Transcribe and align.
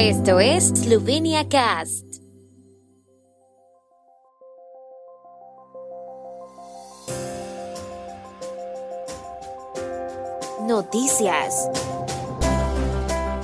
Esto 0.00 0.38
es 0.38 0.68
Slovenia 0.68 1.48
Cast. 1.48 2.04
Noticias. 10.68 11.68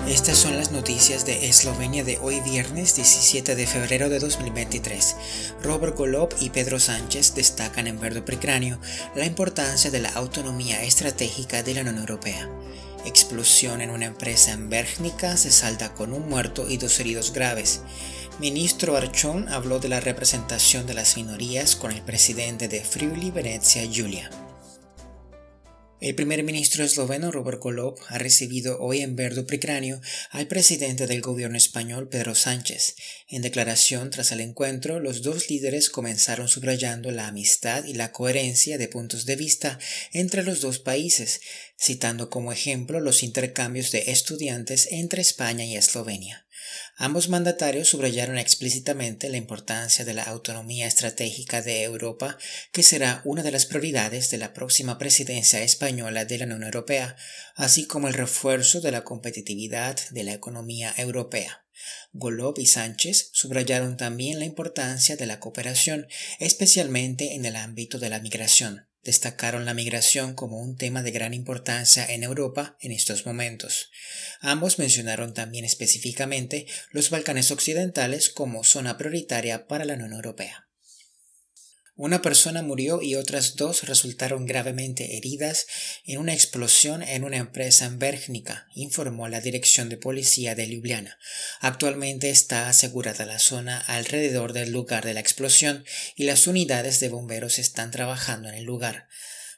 Estas 0.07 0.39
son 0.39 0.57
las 0.57 0.71
noticias 0.71 1.27
de 1.27 1.49
Eslovenia 1.49 2.05
de 2.05 2.19
hoy 2.19 2.39
viernes 2.39 2.95
17 2.95 3.57
de 3.57 3.67
febrero 3.67 4.09
de 4.09 4.21
2023. 4.21 5.17
Robert 5.61 5.97
Golob 5.97 6.29
y 6.39 6.51
Pedro 6.51 6.79
Sánchez 6.79 7.35
destacan 7.35 7.89
en 7.89 7.99
Verde 7.99 8.23
Precráneo 8.23 8.79
la 9.17 9.27
importancia 9.27 9.91
de 9.91 9.99
la 9.99 10.11
autonomía 10.11 10.85
estratégica 10.85 11.65
de 11.65 11.75
la 11.75 11.81
Unión 11.81 11.99
Europea. 11.99 12.49
Explosión 13.05 13.81
en 13.81 13.91
una 13.91 14.07
empresa 14.07 14.53
en 14.53 14.71
Bergnica 14.71 15.37
se 15.37 15.51
salda 15.51 15.95
con 15.95 16.13
un 16.13 16.29
muerto 16.29 16.69
y 16.69 16.79
dos 16.79 16.99
heridos 17.01 17.33
graves. 17.33 17.83
Ministro 18.41 18.97
Archón 18.97 19.49
habló 19.49 19.79
de 19.79 19.89
la 19.89 20.01
representación 20.01 20.87
de 20.87 20.95
las 20.95 21.17
minorías 21.17 21.77
con 21.77 21.93
el 21.93 22.03
presidente 22.03 22.67
de 22.69 22.81
Friuli 22.81 23.31
Venecia, 23.31 23.85
Giulia. 23.85 24.31
El 26.05 26.15
primer 26.15 26.43
ministro 26.43 26.85
esloveno 26.85 27.33
Robert 27.33 27.63
Golob 27.63 27.99
ha 28.09 28.19
recibido 28.19 28.79
hoy 28.79 29.01
en 29.01 29.17
Verdo 29.17 29.47
Pricranio 29.47 30.03
al 30.29 30.47
presidente 30.47 31.07
del 31.07 31.23
gobierno 31.23 31.57
español 31.57 32.11
Pedro 32.11 32.35
Sánchez. 32.35 32.97
En 33.27 33.41
declaración 33.41 34.11
tras 34.11 34.31
el 34.31 34.41
encuentro, 34.41 35.01
los 35.01 35.23
dos 35.23 35.49
líderes 35.49 35.89
comenzaron 35.89 36.47
subrayando 36.47 37.11
la 37.11 37.29
amistad 37.29 37.87
y 37.87 37.95
la 37.95 38.13
coherencia 38.13 38.77
de 38.77 38.87
puntos 38.87 39.25
de 39.25 39.37
vista 39.37 39.79
entre 40.13 40.43
los 40.43 40.61
dos 40.61 40.79
países, 40.79 41.41
citando 41.81 42.29
como 42.29 42.53
ejemplo 42.53 43.01
los 43.01 43.23
intercambios 43.23 43.91
de 43.91 44.11
estudiantes 44.11 44.89
entre 44.91 45.23
España 45.23 45.65
y 45.65 45.75
Eslovenia. 45.75 46.44
Ambos 46.97 47.29
mandatarios 47.29 47.89
subrayaron 47.89 48.39
explícitamente 48.39 49.29
la 49.29 49.37
importancia 49.37 50.05
de 50.05 50.15
la 50.15 50.23
autonomía 50.23 50.87
estratégica 50.87 51.61
de 51.63 51.83
Europa, 51.83 52.39
que 52.73 52.83
será 52.83 53.21
una 53.25 53.43
de 53.43 53.51
las 53.51 53.67
prioridades 53.67 54.31
de 54.31 54.39
la 54.39 54.53
próxima 54.53 54.97
presidencia 54.99 55.63
española 55.63 56.25
de 56.25 56.39
la 56.39 56.45
Unión 56.45 56.63
Europea, 56.63 57.17
así 57.57 57.87
como 57.87 58.09
el 58.09 58.15
refuerzo 58.15 58.81
de 58.81 58.93
la 58.93 59.05
competitividad 59.05 59.99
de 60.11 60.25
la 60.25 60.33
economía 60.33 60.95
europea. 60.97 61.67
Golob 62.13 62.59
y 62.59 62.67
Sánchez 62.67 63.31
subrayaron 63.33 63.97
también 63.97 64.39
la 64.39 64.45
importancia 64.45 65.17
de 65.17 65.27
la 65.27 65.41
cooperación, 65.41 66.07
especialmente 66.39 67.35
en 67.35 67.45
el 67.45 67.57
ámbito 67.57 67.99
de 67.99 68.11
la 68.11 68.21
migración 68.21 68.87
destacaron 69.05 69.65
la 69.65 69.75
migración 69.75 70.35
como 70.35 70.61
un 70.61 70.77
tema 70.77 71.03
de 71.03 71.11
gran 71.11 71.35
importancia 71.35 72.05
en 72.07 72.23
Europa 72.23 72.77
en 72.81 72.93
estos 72.93 73.27
momentos. 73.27 73.91
Ambos 74.41 74.79
mencionaron 74.79 75.35
también 75.35 75.65
específicamente 75.65 76.67
los 76.91 77.11
Balcanes 77.11 77.51
occidentales 77.51 78.31
como 78.31 78.65
zona 78.65 78.97
prioritaria 78.97 79.67
para 79.67 79.85
la 79.85 79.95
Unión 79.95 80.13
Europea. 80.13 80.69
Una 81.97 82.23
persona 82.23 82.61
murió 82.61 83.03
y 83.03 83.15
otras 83.15 83.55
dos 83.55 83.85
resultaron 83.85 84.47
gravemente 84.47 85.17
heridas 85.17 85.69
en 86.05 86.19
una 86.19 86.35
explosión 86.35 87.05
en 87.05 87.23
una 87.23 87.37
empresa 87.37 87.85
en 87.85 88.01
Bergnica, 88.01 88.67
informó 88.75 89.29
la 89.29 89.41
Dirección 89.41 89.89
de 89.89 89.97
Policía 89.97 90.57
de 90.57 90.67
Ljubljana. 90.67 91.17
Actualmente 91.61 92.31
está 92.31 92.69
asegurada 92.69 93.27
la 93.27 93.39
zona 93.39 93.79
alrededor 93.79 94.53
del 94.53 94.73
lugar 94.73 95.05
de 95.05 95.15
la 95.15 95.21
explosión 95.21 95.85
y 96.17 96.25
las 96.25 96.49
unidades 96.49 96.99
de 96.99 97.11
bomberos 97.11 97.61
están 97.61 97.93
trabajando 97.93 98.49
en 98.49 98.57
el 98.57 98.65
lugar. 98.65 99.07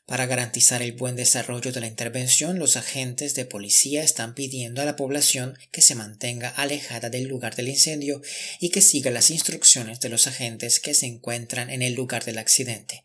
Para 0.06 0.26
garantizar 0.26 0.82
el 0.82 0.92
buen 0.92 1.16
desarrollo 1.16 1.72
de 1.72 1.80
la 1.80 1.88
intervención, 1.88 2.60
los 2.60 2.76
agentes 2.76 3.34
de 3.34 3.44
policía 3.44 4.04
están 4.04 4.34
pidiendo 4.34 4.80
a 4.80 4.84
la 4.84 4.94
población 4.94 5.58
que 5.72 5.82
se 5.82 5.96
mantenga 5.96 6.48
alejada 6.48 7.10
del 7.10 7.24
lugar 7.24 7.56
del 7.56 7.68
incendio 7.68 8.22
y 8.60 8.68
que 8.68 8.82
siga 8.82 9.10
las 9.10 9.32
instrucciones 9.32 9.98
de 9.98 10.08
los 10.08 10.28
agentes 10.28 10.78
que 10.78 10.94
se 10.94 11.06
encuentran 11.06 11.70
en 11.70 11.82
el 11.82 11.94
lugar 11.94 12.24
del 12.24 12.38
accidente. 12.38 13.02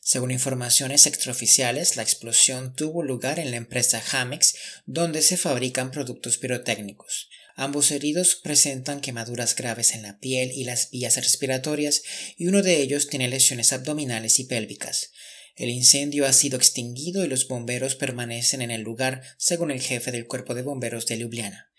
Según 0.00 0.30
informaciones 0.30 1.06
extraoficiales, 1.06 1.96
la 1.96 2.04
explosión 2.04 2.76
tuvo 2.76 3.02
lugar 3.02 3.40
en 3.40 3.50
la 3.50 3.56
empresa 3.56 4.00
Hamex, 4.12 4.54
donde 4.86 5.22
se 5.22 5.36
fabrican 5.36 5.90
productos 5.90 6.38
pirotécnicos. 6.38 7.28
Ambos 7.56 7.90
heridos 7.90 8.36
presentan 8.36 9.00
quemaduras 9.00 9.56
graves 9.56 9.94
en 9.94 10.02
la 10.02 10.20
piel 10.20 10.52
y 10.52 10.62
las 10.62 10.90
vías 10.92 11.16
respiratorias 11.16 12.02
y 12.36 12.46
uno 12.46 12.62
de 12.62 12.76
ellos 12.76 13.08
tiene 13.08 13.26
lesiones 13.26 13.72
abdominales 13.72 14.38
y 14.38 14.44
pélvicas. 14.44 15.10
El 15.56 15.70
incendio 15.70 16.26
ha 16.26 16.34
sido 16.34 16.58
extinguido 16.58 17.24
y 17.24 17.28
los 17.28 17.48
bomberos 17.48 17.94
permanecen 17.94 18.60
en 18.60 18.70
el 18.70 18.82
lugar, 18.82 19.22
según 19.38 19.70
el 19.70 19.80
jefe 19.80 20.12
del 20.12 20.26
cuerpo 20.26 20.54
de 20.54 20.60
bomberos 20.60 21.06
de 21.06 21.16
Ljubljana. 21.16 21.70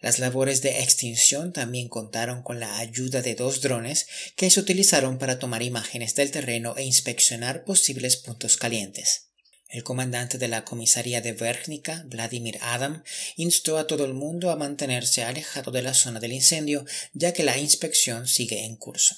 Las 0.00 0.20
labores 0.20 0.62
de 0.62 0.82
extinción 0.82 1.52
también 1.52 1.88
contaron 1.88 2.42
con 2.42 2.60
la 2.60 2.78
ayuda 2.78 3.22
de 3.22 3.34
dos 3.34 3.60
drones 3.60 4.06
que 4.36 4.50
se 4.50 4.60
utilizaron 4.60 5.18
para 5.18 5.40
tomar 5.40 5.62
imágenes 5.62 6.14
del 6.14 6.30
terreno 6.30 6.76
e 6.76 6.84
inspeccionar 6.84 7.64
posibles 7.64 8.16
puntos 8.16 8.56
calientes. 8.56 9.30
El 9.68 9.82
comandante 9.82 10.38
de 10.38 10.46
la 10.46 10.64
comisaría 10.64 11.20
de 11.20 11.32
Vergnica, 11.32 12.04
Vladimir 12.06 12.58
Adam, 12.60 13.02
instó 13.34 13.78
a 13.78 13.88
todo 13.88 14.04
el 14.04 14.14
mundo 14.14 14.52
a 14.52 14.56
mantenerse 14.56 15.24
alejado 15.24 15.72
de 15.72 15.82
la 15.82 15.94
zona 15.94 16.20
del 16.20 16.34
incendio, 16.34 16.84
ya 17.14 17.32
que 17.32 17.42
la 17.42 17.58
inspección 17.58 18.28
sigue 18.28 18.64
en 18.64 18.76
curso. 18.76 19.16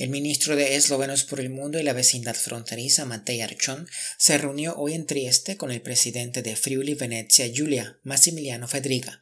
El 0.00 0.08
ministro 0.08 0.56
de 0.56 0.76
Eslovenos 0.76 1.24
por 1.24 1.40
el 1.40 1.50
Mundo 1.50 1.78
y 1.78 1.82
la 1.82 1.92
vecindad 1.92 2.34
fronteriza, 2.34 3.04
Matej 3.04 3.42
Archon, 3.42 3.86
se 4.16 4.38
reunió 4.38 4.74
hoy 4.78 4.94
en 4.94 5.04
Trieste 5.04 5.58
con 5.58 5.70
el 5.70 5.82
presidente 5.82 6.40
de 6.40 6.56
Friuli 6.56 6.94
Venecia 6.94 7.46
Giulia, 7.48 7.98
Massimiliano 8.02 8.66
Fedriga. 8.66 9.20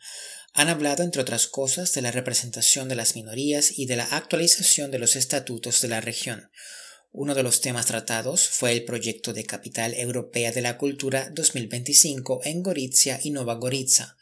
Han 0.53 0.69
hablado, 0.69 1.03
entre 1.03 1.21
otras 1.21 1.49
cosas, 1.49 1.95
de 1.95 2.03
la 2.03 2.13
representación 2.13 2.89
de 2.89 2.95
las 2.95 3.17
minorías 3.17 3.77
y 3.77 3.87
de 3.87 3.97
la 3.97 4.05
actualización 4.05 4.93
de 4.93 5.01
los 5.01 5.17
estatutos 5.17 5.81
de 5.81 5.89
la 5.89 6.01
región. 6.01 6.49
Uno 7.11 7.35
de 7.35 7.43
los 7.43 7.61
temas 7.61 7.87
tratados 7.87 8.47
fue 8.47 8.71
el 8.71 8.85
proyecto 8.85 9.33
de 9.33 9.43
Capital 9.43 9.95
Europea 9.95 10.53
de 10.53 10.61
la 10.61 10.79
Cultura 10.79 11.29
2025 11.31 12.43
en 12.45 12.63
Gorizia 12.63 13.19
y 13.21 13.33
Nova 13.33 13.55
Gorica. 13.55 14.18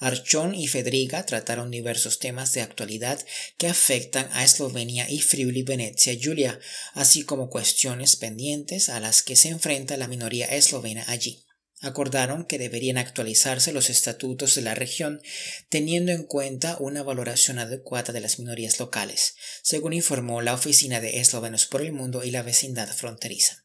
Archón 0.00 0.54
y 0.54 0.66
Fedriga 0.66 1.24
trataron 1.24 1.70
diversos 1.70 2.18
temas 2.18 2.52
de 2.52 2.62
actualidad 2.62 3.24
que 3.58 3.68
afectan 3.68 4.28
a 4.32 4.42
Eslovenia 4.42 5.08
y 5.08 5.20
Friuli 5.20 5.62
Venecia 5.62 6.14
Giulia, 6.14 6.58
así 6.94 7.22
como 7.22 7.50
cuestiones 7.50 8.16
pendientes 8.16 8.88
a 8.88 8.98
las 8.98 9.22
que 9.22 9.36
se 9.36 9.50
enfrenta 9.50 9.96
la 9.96 10.08
minoría 10.08 10.46
eslovena 10.46 11.04
allí 11.06 11.44
acordaron 11.80 12.44
que 12.44 12.58
deberían 12.58 12.98
actualizarse 12.98 13.72
los 13.72 13.90
estatutos 13.90 14.54
de 14.54 14.62
la 14.62 14.74
región 14.74 15.22
teniendo 15.68 16.12
en 16.12 16.24
cuenta 16.24 16.76
una 16.78 17.02
valoración 17.02 17.58
adecuada 17.58 18.12
de 18.12 18.20
las 18.20 18.38
minorías 18.38 18.78
locales, 18.78 19.34
según 19.62 19.94
informó 19.94 20.42
la 20.42 20.54
Oficina 20.54 21.00
de 21.00 21.20
Eslovenos 21.20 21.66
por 21.66 21.80
el 21.80 21.92
Mundo 21.92 22.22
y 22.22 22.30
la 22.30 22.42
vecindad 22.42 22.88
fronteriza. 22.88 23.64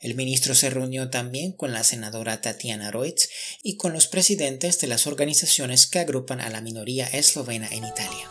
El 0.00 0.14
ministro 0.14 0.54
se 0.54 0.70
reunió 0.70 1.10
también 1.10 1.52
con 1.52 1.72
la 1.72 1.84
senadora 1.84 2.40
Tatiana 2.40 2.90
Reutz 2.90 3.28
y 3.62 3.76
con 3.76 3.92
los 3.92 4.06
presidentes 4.06 4.80
de 4.80 4.86
las 4.86 5.06
organizaciones 5.06 5.86
que 5.86 5.98
agrupan 5.98 6.40
a 6.40 6.50
la 6.50 6.60
minoría 6.60 7.06
eslovena 7.06 7.68
en 7.70 7.84
Italia. 7.84 8.28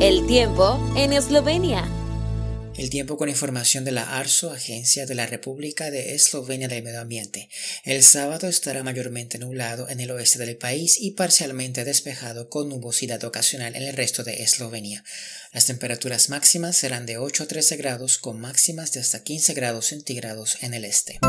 El 0.00 0.26
tiempo 0.26 0.78
en 0.96 1.12
Eslovenia. 1.14 1.93
El 2.84 2.90
tiempo 2.90 3.16
con 3.16 3.30
información 3.30 3.82
de 3.86 3.92
la 3.92 4.18
ARSO, 4.18 4.50
Agencia 4.52 5.06
de 5.06 5.14
la 5.14 5.24
República 5.24 5.90
de 5.90 6.14
Eslovenia 6.14 6.68
del 6.68 6.82
Medio 6.82 7.00
Ambiente. 7.00 7.48
El 7.82 8.02
sábado 8.02 8.46
estará 8.46 8.82
mayormente 8.82 9.38
nublado 9.38 9.88
en 9.88 10.00
el 10.00 10.10
oeste 10.10 10.38
del 10.38 10.58
país 10.58 10.98
y 11.00 11.12
parcialmente 11.12 11.86
despejado 11.86 12.50
con 12.50 12.68
nubosidad 12.68 13.24
ocasional 13.24 13.74
en 13.74 13.84
el 13.84 13.96
resto 13.96 14.22
de 14.22 14.42
Eslovenia. 14.42 15.02
Las 15.54 15.64
temperaturas 15.64 16.28
máximas 16.28 16.76
serán 16.76 17.06
de 17.06 17.16
8 17.16 17.44
a 17.44 17.46
13 17.46 17.76
grados 17.78 18.18
con 18.18 18.38
máximas 18.38 18.92
de 18.92 19.00
hasta 19.00 19.22
15 19.22 19.54
grados 19.54 19.86
centígrados 19.86 20.58
en 20.60 20.74
el 20.74 20.84
este. 20.84 21.20